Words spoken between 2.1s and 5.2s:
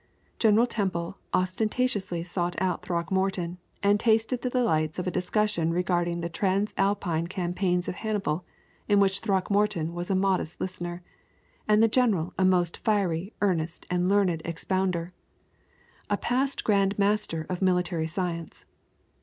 sought out Throckmorton, and tasted the delights of a